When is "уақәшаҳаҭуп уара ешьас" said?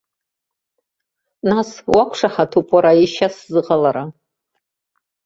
1.93-3.35